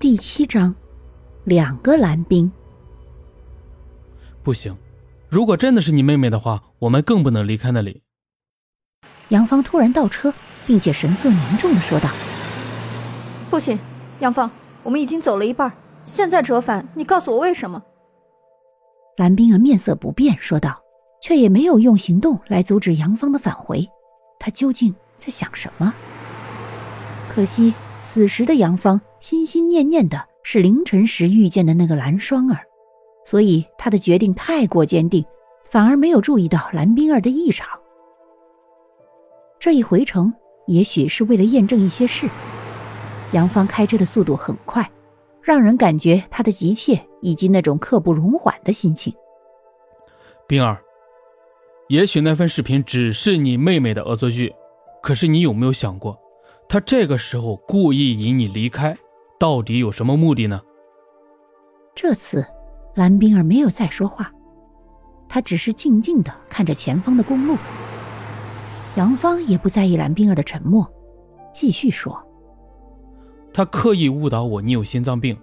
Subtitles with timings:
[0.00, 0.74] 第七章，
[1.44, 2.50] 两个蓝冰。
[4.42, 4.74] 不行，
[5.28, 8.02] 如果真的是你妹妹的话，我们更不能离开那里。
[9.28, 10.32] 杨芳突然倒车，
[10.66, 12.08] 并且神色凝重的说道
[13.50, 13.78] ：“不行，
[14.20, 14.50] 杨芳，
[14.82, 15.70] 我们已经走了一半，
[16.06, 17.82] 现在折返，你告诉我为什么？”
[19.18, 20.80] 蓝冰儿面色不变，说道，
[21.20, 23.86] 却也没有用行动来阻止杨芳的返回。
[24.38, 25.92] 他究竟在想什么？
[27.28, 27.74] 可惜。
[28.02, 32.60] 此时的杨芳心心念念的是凌晨时遇见的那个蓝双儿，
[33.24, 35.24] 所以他的决定太过坚定，
[35.70, 37.68] 反而没有注意到蓝冰儿的异常。
[39.58, 40.32] 这一回程，
[40.66, 42.28] 也许是为了验证一些事，
[43.32, 44.90] 杨芳开车的速度很快，
[45.42, 49.12] 让人感觉他的急切以及那种刻不容缓的心情。
[50.48, 50.82] 冰儿，
[51.88, 54.50] 也许那份视频只是你妹妹的恶作剧，
[55.02, 56.18] 可是你有没有想过？
[56.66, 58.96] 他这个时候故意引你离开，
[59.40, 60.60] 到底有什么目的呢？
[61.94, 62.46] 这次，
[62.94, 64.30] 蓝冰儿没有再说话，
[65.30, 67.56] 他只是静静的看着前方的公路。
[68.96, 70.86] 杨芳也不在意蓝冰儿的沉默，
[71.50, 72.22] 继续说
[73.50, 75.34] ：“他刻意误导我，你有心脏病，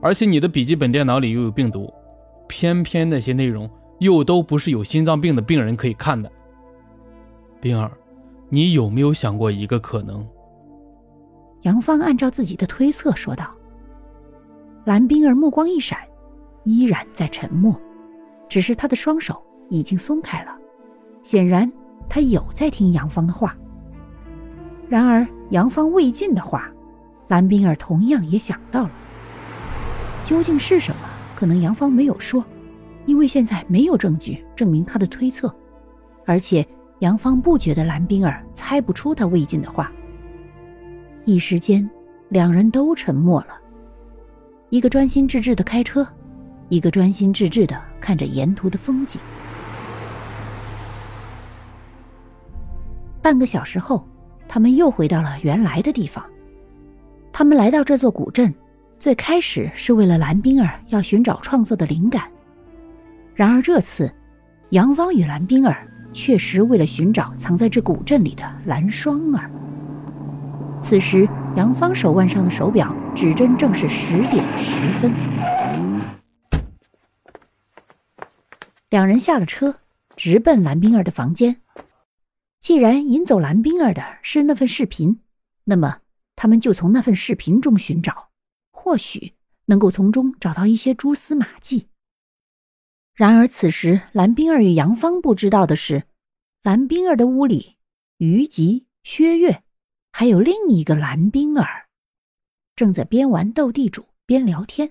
[0.00, 1.94] 而且你的笔记本电脑里又有病毒，
[2.48, 6.28] 偏偏那些内容又都不是有心脏病的病人可以看的。
[7.60, 7.92] 冰儿，
[8.48, 10.26] 你有没有想过一个可能？”
[11.68, 13.54] 杨芳按照自己的推测说道
[14.86, 15.98] ：“蓝冰儿目光一闪，
[16.64, 17.78] 依然在沉默，
[18.48, 20.56] 只是他的双手已经松开了，
[21.22, 21.70] 显然
[22.08, 23.54] 他有在听杨芳的话。
[24.88, 26.72] 然而杨芳未尽的话，
[27.26, 28.90] 蓝冰儿同样也想到了。
[30.24, 31.02] 究竟是什么？
[31.36, 32.42] 可能杨芳没有说，
[33.04, 35.54] 因为现在没有证据证明他的推测，
[36.24, 36.66] 而且
[37.00, 39.92] 杨芳不觉得蓝冰儿猜不出他未尽的话。”
[41.28, 41.86] 一时间，
[42.30, 43.48] 两人都沉默了。
[44.70, 46.08] 一个专心致志的开车，
[46.70, 49.20] 一个专心致志的看着沿途的风景。
[53.20, 54.08] 半个小时后，
[54.48, 56.24] 他们又回到了原来的地方。
[57.30, 58.54] 他们来到这座古镇，
[58.98, 62.26] 最开始是为了蓝冰儿要寻找创作的灵感。
[63.34, 64.10] 然而这次，
[64.70, 69.50] 杨芳与蓝冰儿确实为了寻找藏在这古镇里的蓝双儿。
[70.80, 75.12] 此时，杨芳手腕上的手表指针正是十点十分。
[78.88, 79.80] 两人下了车，
[80.16, 81.60] 直奔蓝冰儿的房间。
[82.58, 85.20] 既然引走蓝冰儿的是那份视频，
[85.64, 86.00] 那么
[86.36, 88.30] 他们就从那份视频中寻找，
[88.70, 89.34] 或许
[89.66, 91.88] 能够从中找到一些蛛丝马迹。
[93.14, 96.04] 然而，此时蓝冰儿与杨芳不知道的是，
[96.62, 97.76] 蓝冰儿的屋里，
[98.16, 99.64] 于吉、薛岳。
[100.18, 101.86] 还有另一个蓝冰儿，
[102.74, 104.90] 正在边玩斗地主边聊天，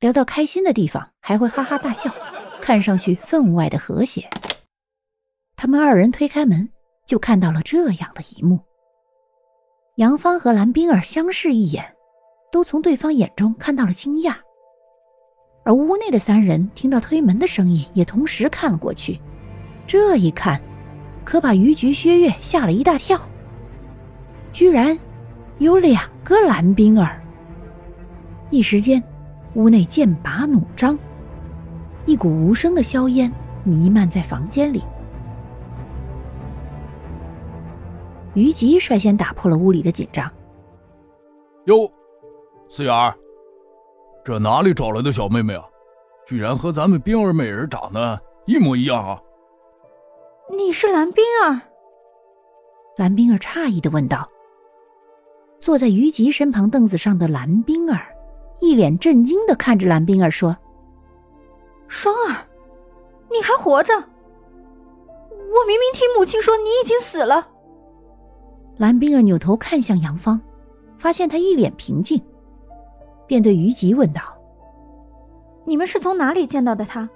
[0.00, 2.12] 聊到开心的地方还会哈哈大笑，
[2.60, 4.28] 看上去分外的和谐。
[5.54, 6.68] 他们二人推开门，
[7.06, 8.58] 就看到了这样的一幕：
[9.98, 11.94] 杨芳和蓝冰儿相视一眼，
[12.50, 14.34] 都从对方眼中看到了惊讶。
[15.64, 19.20] 而屋内的三人听到推门的声音，也同时看了过去。
[19.86, 20.60] 这一看，
[21.24, 23.28] 可把于菊、薛岳吓了一大跳。
[24.52, 24.98] 居然
[25.58, 27.20] 有两个蓝冰儿！
[28.50, 29.02] 一时间，
[29.54, 30.98] 屋内剑拔弩张，
[32.04, 33.32] 一股无声的硝烟
[33.64, 34.82] 弥漫在房间里。
[38.34, 40.30] 于吉率先打破了屋里的紧张
[41.64, 41.90] ：“哟，
[42.68, 43.14] 思远儿，
[44.24, 45.64] 这哪里找来的小妹妹啊？
[46.26, 49.20] 居然和咱们冰儿美人长得一模一样啊
[50.56, 51.60] ！”“你是蓝冰儿？”
[52.96, 54.28] 蓝冰儿诧异的问道。
[55.62, 58.04] 坐在于吉身旁凳子上的蓝冰儿，
[58.58, 60.56] 一脸震惊的看着蓝冰儿说
[61.86, 62.44] ：“双儿，
[63.30, 63.94] 你还活着？
[63.94, 67.46] 我明明听母亲说你已经死了。”
[68.76, 70.40] 蓝冰儿扭头看向杨芳，
[70.96, 72.20] 发现他一脸平静，
[73.28, 74.20] 便对于吉问道
[75.64, 77.08] ：“你们是从哪里见到的他？”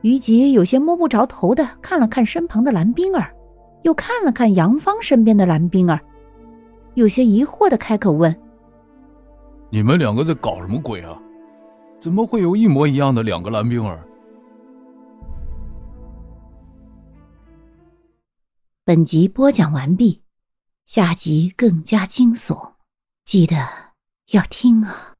[0.00, 3.30] 于吉有些摸不着头的看了看身旁的蓝冰儿，
[3.82, 6.00] 又看了看杨芳身边的蓝冰儿。
[7.00, 8.38] 有些疑惑的开口问
[9.72, 11.18] ：“你们两个在搞什么鬼啊？
[11.98, 14.06] 怎么会有一模一样的两个蓝冰儿？”
[18.84, 20.20] 本集播讲完毕，
[20.84, 22.72] 下集更加惊悚，
[23.24, 23.66] 记得
[24.32, 25.14] 要听啊！